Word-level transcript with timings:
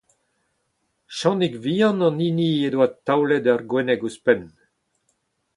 Channig 1.17 1.53
Vihan 1.65 1.99
an 2.07 2.17
hini 2.23 2.49
he 2.61 2.67
doa 2.73 2.87
taolet 3.05 3.45
ur 3.53 3.61
gwenneg 3.69 4.01
ouzhpenn. 4.07 4.43